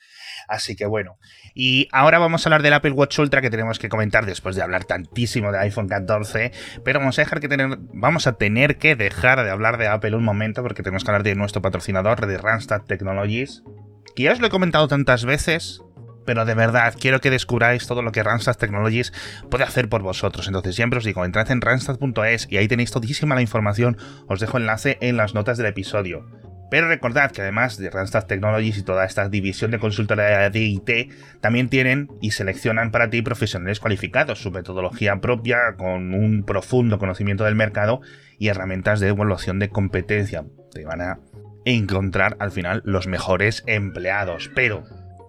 [0.48, 1.18] Así que bueno.
[1.54, 4.62] Y ahora vamos a hablar del Apple Watch Ultra que tenemos que comentar después de
[4.62, 6.52] hablar tantísimo de iPhone 14.
[6.84, 10.16] Pero vamos a dejar que tener, vamos a tener que dejar de hablar de Apple
[10.16, 13.62] un momento porque tenemos que hablar de nuestro patrocinador, de Randstad Technologies.
[14.14, 15.80] Que ya os lo he comentado tantas veces,
[16.28, 19.12] pero de verdad quiero que descubráis todo lo que Randstad Technologies
[19.50, 20.46] puede hacer por vosotros.
[20.46, 23.96] Entonces siempre os digo, entrad en randstad.es y ahí tenéis todísima la información.
[24.26, 26.47] Os dejo enlace en las notas del episodio.
[26.70, 31.12] Pero recordad que además de Randstad Technologies y toda esta división de consultoría de IT,
[31.40, 37.44] también tienen y seleccionan para ti profesionales cualificados, su metodología propia, con un profundo conocimiento
[37.44, 38.00] del mercado
[38.38, 40.44] y herramientas de evaluación de competencia.
[40.72, 41.20] Te van a
[41.64, 44.50] encontrar al final los mejores empleados.
[44.54, 44.84] Pero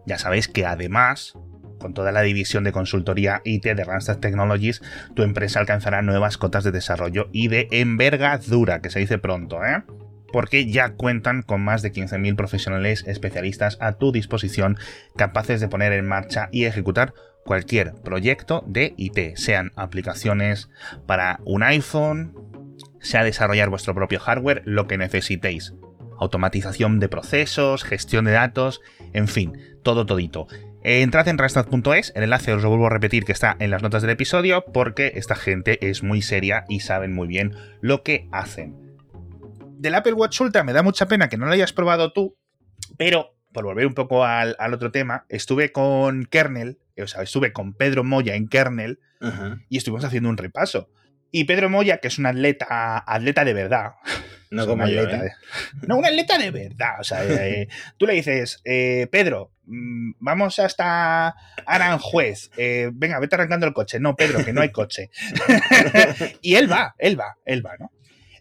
[0.06, 1.34] ya sabéis que además
[1.80, 4.82] con toda la división de consultoría IT de Randstad Technologies,
[5.16, 9.84] tu empresa alcanzará nuevas cotas de desarrollo y de envergadura, que se dice pronto, ¿eh?
[10.32, 14.78] Porque ya cuentan con más de 15.000 profesionales especialistas a tu disposición
[15.16, 17.14] capaces de poner en marcha y ejecutar
[17.50, 20.70] cualquier proyecto de IT, sean aplicaciones
[21.08, 22.34] para un iPhone,
[23.02, 25.74] sea desarrollar vuestro propio hardware, lo que necesitéis.
[26.20, 28.82] Automatización de procesos, gestión de datos,
[29.14, 30.48] en fin, todo todito.
[30.84, 34.02] Entrad en rastad.es, el enlace os lo vuelvo a repetir que está en las notas
[34.02, 38.89] del episodio porque esta gente es muy seria y saben muy bien lo que hacen
[39.80, 42.38] del Apple Watch Ultra me da mucha pena que no lo hayas probado tú,
[42.98, 47.74] pero por volver un poco al, otro tema, estuve con Kernel, o sea, estuve con
[47.74, 49.00] Pedro Moya en Kernel
[49.70, 50.90] y estuvimos haciendo un repaso.
[51.32, 53.94] Y Pedro Moya, que es un atleta, atleta de verdad.
[54.52, 55.32] No como atleta, ¿eh?
[55.88, 57.00] No, un atleta de verdad.
[57.00, 62.50] O sea, eh, tú le dices, eh, Pedro, mm, vamos hasta Aranjuez.
[62.58, 64.00] venga, vete arrancando el coche.
[64.00, 65.12] No, Pedro, que no hay coche.
[66.42, 67.92] y él va, él va, él va, ¿no?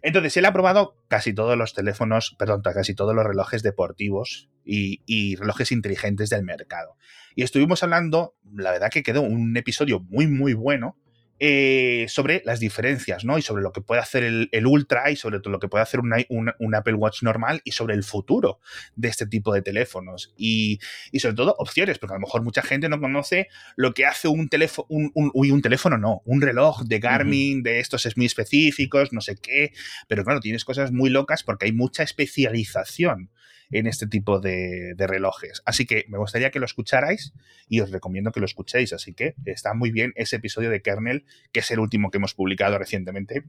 [0.02, 5.36] Entonces, él ha probado casi todos los teléfonos, perdón, casi todos los relojes deportivos y,
[5.36, 6.96] relojes inteligentes del mercado.
[7.34, 10.96] Y estuvimos hablando, la verdad que quedó un episodio muy, muy bueno.
[11.40, 13.38] Eh, sobre las diferencias, ¿no?
[13.38, 16.00] Y sobre lo que puede hacer el, Ultra y sobre todo lo que puede hacer
[16.00, 18.60] un, Apple Watch normal y sobre el futuro
[18.96, 20.34] de este tipo de teléfonos.
[20.36, 20.80] Y,
[21.18, 24.48] sobre todo opciones, porque a lo mejor mucha gente no conoce lo que hace un
[24.48, 29.20] teléfono, un, un, teléfono no, un reloj de Garmin, de estos es muy específicos, no
[29.20, 29.72] sé qué,
[30.06, 33.30] pero claro, tienes cosas muy locas porque hay mucha especialización
[33.70, 35.62] en este tipo de, relojes.
[35.64, 37.32] Así que me gustaría que lo escucharais
[37.68, 38.92] y os recomiendo que lo escuchéis.
[38.92, 42.34] Así que está muy bien ese episodio de Kernel, que es el último que hemos
[42.34, 43.44] publicado recientemente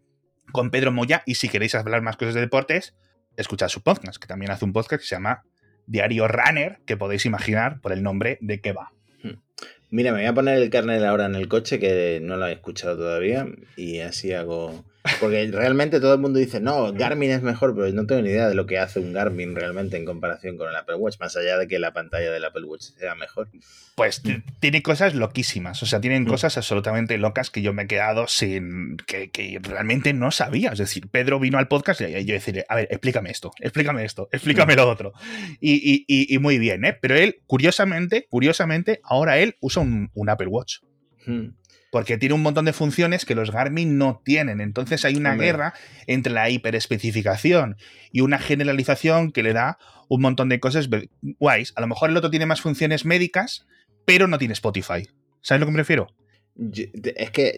[0.51, 1.23] con Pedro Moya.
[1.25, 2.95] Y si queréis hablar más cosas de deportes,
[3.38, 5.43] escuchad su podcast, que también hace un podcast que se llama
[5.86, 8.91] Diario Runner, que podéis imaginar por el nombre de que va.
[9.23, 9.39] Hmm.
[9.89, 12.53] Mira, me voy a poner el kernel ahora en el coche, que no lo he
[12.53, 14.86] escuchado todavía, y así hago
[15.19, 18.49] porque realmente todo el mundo dice, no, Garmin es mejor, pero no tengo ni idea
[18.49, 21.57] de lo que hace un Garmin realmente en comparación con el Apple Watch, más allá
[21.57, 23.49] de que la pantalla del Apple Watch sea mejor.
[23.95, 24.21] Pues
[24.59, 26.27] tiene cosas loquísimas, o sea, tienen mm.
[26.27, 28.97] cosas absolutamente locas que yo me he quedado sin.
[28.97, 30.71] Que, realmente no sabía.
[30.71, 34.29] Es decir, Pedro vino al podcast y yo decirle, a ver, explícame esto, explícame esto,
[34.31, 35.13] explícame lo otro.
[35.59, 36.97] Y, muy bien, ¿eh?
[36.99, 40.77] Pero él, curiosamente, curiosamente, ahora él usa un, Apple Watch.
[41.25, 41.49] Mm
[41.91, 44.62] porque tiene un montón de funciones que los Garmin no tienen.
[44.62, 45.73] Entonces hay una guerra
[46.08, 47.77] entre la hiperespecificación
[48.12, 49.77] y una generalización que le da
[50.08, 50.89] un montón de cosas
[51.21, 51.73] guays.
[51.75, 53.65] A lo mejor el otro tiene más funciones médicas,
[54.05, 55.08] pero no tiene Spotify.
[55.41, 56.08] ¿Sabes lo que me refiero?
[56.62, 57.58] es que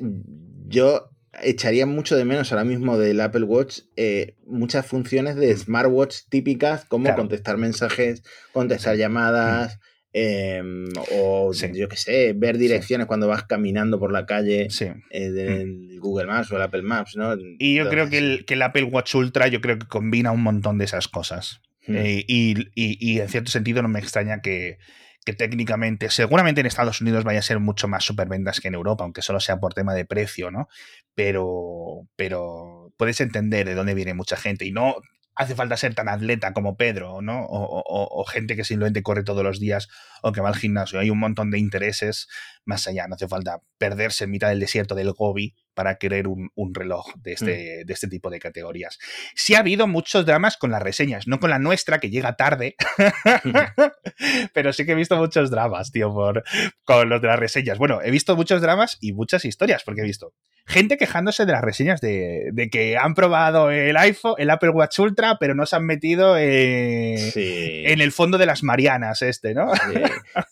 [0.68, 1.10] yo
[1.42, 5.58] echaría mucho de menos ahora mismo del Apple Watch eh, muchas funciones de mm.
[5.58, 8.22] smartwatch típicas como contestar mensajes,
[8.52, 9.80] contestar llamadas.
[10.14, 14.68] Em, o yo qué sé, ver direcciones cuando vas caminando por la calle
[15.10, 17.34] eh, del Google Maps o el Apple Maps, ¿no?
[17.60, 20.44] Y yo creo que el, que el, Apple Watch Ultra yo creo que combina un
[20.44, 21.62] montón de esas cosas.
[21.88, 21.96] Hmm.
[21.96, 24.80] Eh, y, en cierto sentido no me extraña que,
[25.24, 29.06] que, técnicamente, seguramente en Estados Unidos vaya a ser mucho más superventas que en Europa,
[29.06, 30.68] aunque solo sea por tema de precio, ¿no?
[31.16, 34.98] Pero, pero puedes entender de dónde viene mucha gente y no
[35.42, 37.46] hace falta ser tan atleta como Pedro, ¿no?
[37.48, 39.90] O, gente que simplemente corre todos los días
[40.22, 41.00] o que va al gimnasio.
[41.00, 42.28] Hay un montón de intereses
[42.64, 43.08] más allá.
[43.08, 47.34] No hace falta perderse en mitad del desierto del Gobi para querer un, reloj de
[47.34, 47.88] este, mm.
[47.88, 49.00] de este tipo de categorías.
[49.36, 52.76] Sí ha habido muchos dramas con las reseñas, no con la nuestra, que llega tarde,
[54.54, 56.44] pero sí que he visto muchos dramas, tío, por,
[56.84, 57.78] con los de las reseñas.
[57.78, 60.34] Bueno, he visto muchos dramas y muchas historias, porque he visto
[60.66, 65.38] gente quejándose de las reseñas de, que han probado el iPhone, el Apple Watch Ultra,
[65.40, 69.72] pero no se han metido en el fondo de las Marianas este, ¿no?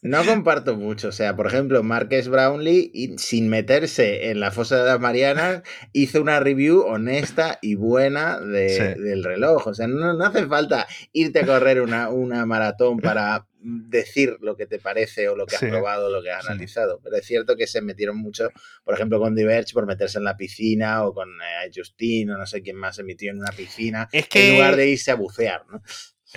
[0.02, 1.10] No comparto mucho.
[1.10, 5.62] O sea, por ejemplo, Marques Brownlee, sin meterse en la fosa de las Marianas,
[5.93, 9.67] hizo una review honesta y buena del reloj.
[9.67, 14.65] O sea, no, hace falta irte a correr una, una maratón para decir lo que
[14.65, 17.00] te parece o lo que has probado, lo que has analizado.
[17.04, 18.50] Pero es cierto que se metieron mucho,
[18.84, 22.45] por ejemplo, con Diverge por meterse en la piscina o con eh, Justin o no
[22.45, 25.82] sé quién más se metió en una piscina en lugar de irse a bucear, ¿no?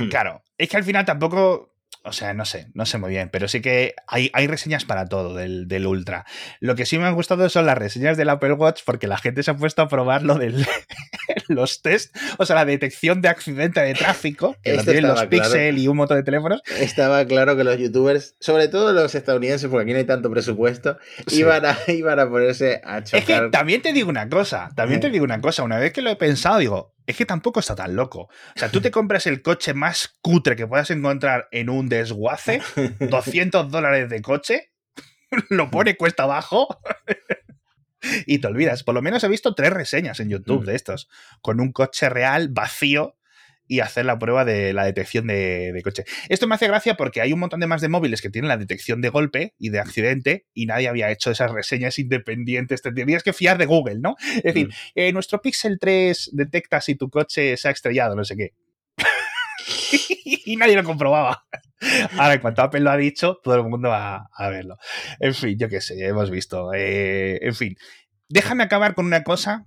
[0.08, 1.71] Claro, es que al final tampoco
[2.04, 5.06] o sea, no sé, no sé muy bien, pero sí que hay, hay reseñas para
[5.06, 6.24] todo del, del, Ultra.
[6.60, 9.42] Lo que sí me han gustado son las reseñas del Apple Watch porque la gente
[9.42, 10.52] se ha puesto a probar lo de
[11.48, 15.78] los test, o sea, la detección de accidente de tráfico, que lo tienen los Pixel
[15.78, 16.62] y un montón de teléfonos.
[16.78, 20.98] Estaba claro que los youtubers, sobre todo los estadounidenses, porque aquí no hay tanto presupuesto,
[21.30, 23.20] iban, a, iban a ponerse a chocar.
[23.20, 26.02] Es que también te digo una cosa, también te digo una cosa, una vez que
[26.02, 28.22] lo he pensado, digo, es que tampoco está tan loco.
[28.22, 32.60] O sea, tú te compras el coche más cutre que puedas encontrar en un desguace,
[33.00, 34.72] 200 dólares de coche,
[35.48, 36.68] lo pone cuesta abajo
[38.26, 38.82] y te olvidas.
[38.84, 40.66] Por lo menos he visto tres reseñas en YouTube mm.
[40.66, 41.08] de estos,
[41.40, 43.16] con un coche real vacío
[43.66, 46.04] y hacer la prueba de la detección de, coche.
[46.28, 48.56] Esto me hace gracia porque hay un montón de más de móviles que tienen la
[48.56, 52.82] detección de golpe y de accidente y nadie había hecho esas reseñas independientes.
[52.82, 54.16] Te tendrías que fiar de Google, ¿no?
[54.36, 54.72] Es decir, mm.
[54.94, 58.52] eh, nuestro Pixel 3 detecta si tu coche se ha estrellado, no sé qué.
[60.44, 61.44] y nadie lo comprobaba.
[62.16, 64.76] Ahora, en cuanto Apple lo ha dicho, todo el mundo va a verlo.
[65.18, 66.72] En fin, yo qué sé, hemos visto.
[66.74, 67.76] Eh, en fin,
[68.28, 69.66] déjame acabar con una cosa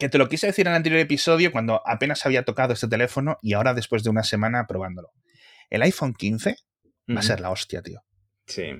[0.00, 3.36] que te lo quise decir en el anterior episodio cuando apenas había tocado este teléfono
[3.42, 5.12] y ahora después de una semana probándolo.
[5.68, 6.56] El iPhone 15
[7.14, 8.02] va a ser la hostia, tío.
[8.46, 8.72] Sí.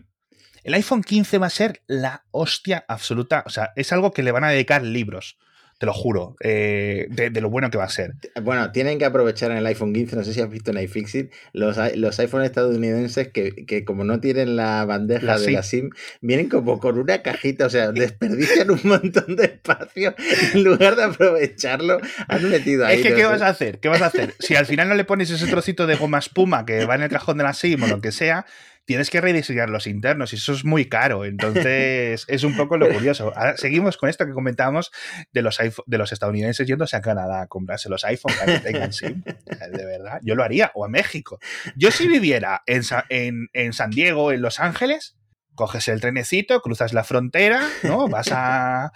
[0.65, 3.45] El iPhone 15 va a ser la hostia absoluta.
[3.47, 5.39] O sea, es algo que le van a dedicar libros
[5.81, 8.13] te lo juro, eh, de, lo bueno que va a ser.
[8.43, 11.33] Bueno, tienen que aprovechar en el iPhone 15, no sé si has visto en iFixit,
[11.55, 15.89] los, los iPhones estadounidenses que, como no tienen la bandeja de la SIM,
[16.21, 20.15] vienen como con una cajita, o sea, desperdician un montón de espacio,
[20.53, 22.99] en lugar de aprovecharlo, han metido ahí.
[22.99, 23.81] Es que, ¿qué vas a hacer?
[23.81, 24.35] ¿Qué vas a hacer?
[24.39, 27.09] Si al final no le pones ese trocito de goma espuma que va en el
[27.09, 28.45] cajón de la SIM o lo que sea,
[28.91, 31.25] tienes que rediseñar los internos y eso es muy caro.
[31.25, 33.33] Entonces, es un poco lo curioso.
[33.37, 34.91] Ahora, seguimos con esto que comentábamos
[35.33, 38.93] de los, de los estadounidenses yéndose a Canadá a comprarse los iPhones para que tengan
[38.93, 39.23] SIM.
[39.25, 40.73] De verdad, yo lo haría.
[40.75, 41.39] O a México.
[41.77, 45.17] Yo si viviera en, en, en San Diego, en Los Ángeles,
[45.55, 48.09] coges el trenecito, cruzas la frontera, ¿no?
[48.09, 48.91] Vas a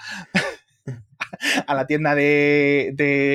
[1.67, 2.93] a la tienda de,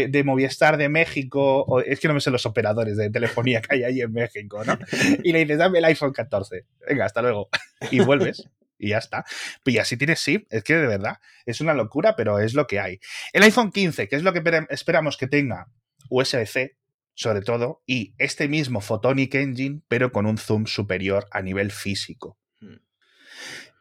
[0.09, 3.75] de, Movistar de México, o, es que no me sé los operadores de telefonía que
[3.75, 4.77] hay ahí en México, ¿no?
[5.23, 6.65] Y le dices, dame el iPhone 14.
[6.87, 7.49] Venga, hasta luego.
[7.91, 8.47] Y vuelves.
[8.77, 9.25] Y ya está.
[9.65, 12.79] Y así tienes sí, es que de verdad es una locura, pero es lo que
[12.79, 12.99] hay.
[13.33, 15.67] El iPhone 15, que es lo que esperamos que tenga
[16.09, 16.77] USB-C,
[17.13, 22.39] sobre todo, y este mismo Photonic Engine, pero con un zoom superior a nivel físico.
[22.61, 22.77] Hmm.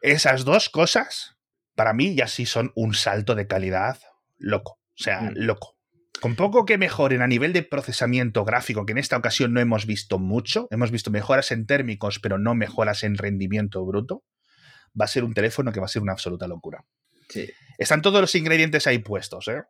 [0.03, 1.38] Esas dos cosas
[1.78, 4.00] para mí ya sí son un salto de calidad
[4.36, 4.80] loco.
[4.98, 5.34] O sea, mm.
[5.36, 5.76] loco.
[6.20, 9.86] Con poco que mejoren a nivel de procesamiento gráfico, que en esta ocasión no hemos
[9.86, 14.24] visto mucho, hemos visto mejoras en térmicos, pero no mejoras en rendimiento bruto,
[15.00, 16.84] va a ser un teléfono que va a ser una absoluta locura.
[17.28, 17.48] Sí.
[17.78, 19.62] Están todos los ingredientes ahí puestos, ¿eh?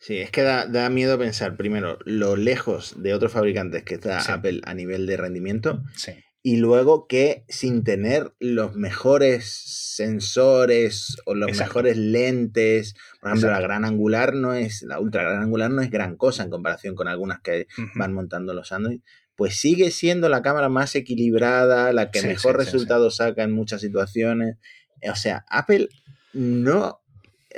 [0.00, 4.60] Sí, es que da, miedo pensar, primero, lo lejos de otros fabricantes que está Apple
[4.64, 5.84] a nivel de rendimiento.
[5.94, 9.44] Sí y luego que sin tener los mejores
[9.96, 15.42] sensores o los mejores lentes, por ejemplo, la gran angular no es, la ultra gran
[15.42, 17.66] angular no es gran cosa en comparación con algunas que
[17.96, 19.00] van montando los Android,
[19.34, 24.56] pues sigue siendo la cámara más equilibrada, la que mejor resultado saca en muchas situaciones.
[25.08, 25.88] O sea, Apple
[26.32, 27.00] no,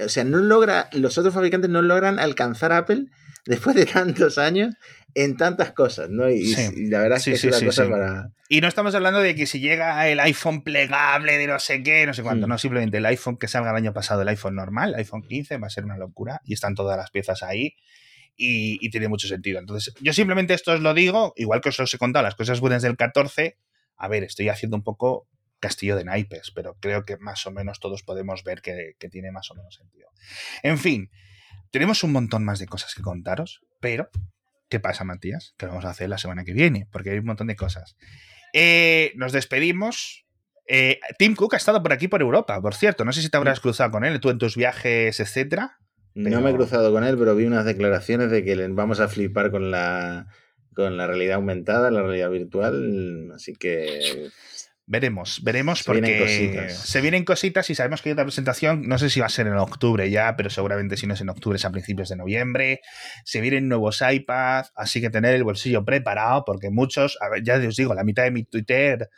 [0.03, 3.07] o sea, no logra, los otros fabricantes no logran alcanzar a Apple
[3.51, 4.77] después de tantos años
[5.13, 6.31] en tantas cosas, ¿no?
[6.31, 6.55] Y,
[6.89, 8.31] la verdad es que es una cosa para.
[8.49, 12.07] Y no estamos hablando de que si llega el iPhone plegable de no sé qué,
[12.07, 12.51] no sé cuánto, hmm.
[12.51, 15.59] no, simplemente el iPhone que salga el año pasado, el iPhone normal, el iPhone 15,
[15.59, 17.75] va a ser una locura y están todas las piezas ahí.
[18.37, 19.59] Y, tiene mucho sentido.
[19.59, 22.61] Entonces, yo simplemente esto os lo digo, igual que os los he contado las cosas
[22.61, 23.59] buenas del 14.
[23.97, 25.29] A ver, estoy haciendo un poco
[25.59, 29.31] castillo de naipes, pero creo que más o menos todos podemos ver que, que tiene
[29.31, 30.09] más o menos sentido.
[30.63, 31.11] En fin,
[31.71, 34.11] tenemos un montón más de cosas que contaros, pero
[34.71, 35.55] ¿Qué pasa, Matías?
[35.59, 36.87] ¿Qué vamos a hacer la semana que viene?
[36.93, 37.97] Porque hay un montón de cosas.
[38.55, 40.25] Eh, nos despedimos.
[40.69, 43.05] Eh, Tim Cook ha estado por aquí, por Europa, por cierto.
[43.05, 45.79] No sé si te habrás cruzado con él, tú en tus viajes, etcétera.
[46.15, 49.51] No me he cruzado con él, pero vi unas declaraciones de que vamos a flipar
[49.51, 50.29] con la,
[50.73, 53.33] con la realidad aumentada, la realidad virtual.
[53.35, 54.31] Así que
[54.91, 59.21] Veremos, veremos porque se vienen cositas y sabemos que hay otra presentación, no sé si
[59.21, 61.71] va a ser en octubre ya, pero seguramente si no es en octubre es a
[61.71, 62.81] principios de noviembre.
[63.25, 67.55] Se vienen nuevos iPads, así que tener el bolsillo preparado porque muchos, a ver, ya
[67.55, 69.09] os digo, la mitad de mi Twitter,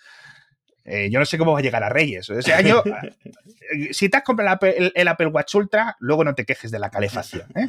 [0.84, 2.28] eh, yo no sé cómo va a llegar a Reyes.
[2.28, 2.82] Ese año,
[3.92, 4.58] si te has comprado
[4.94, 7.50] el Apple, Watch Ultra, luego no te quejes de la calefacción.
[7.54, 7.68] ¿eh?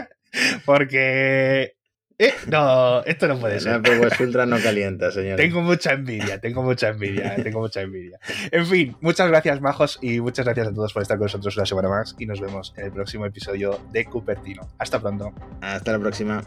[0.64, 1.76] porque
[2.22, 3.80] eh, no, esto no puede ser.
[4.20, 5.38] Ultra no calienta, señor.
[5.38, 8.20] Tengo mucha envidia, tengo mucha envidia, tengo mucha envidia.
[8.50, 11.64] En fin, muchas gracias, majos, y muchas gracias a todos por estar con nosotros una
[11.64, 12.14] semana más.
[12.18, 14.68] Y nos vemos en el próximo episodio de Cupertino.
[14.76, 15.32] Hasta pronto.
[15.62, 16.42] Hasta la próxima.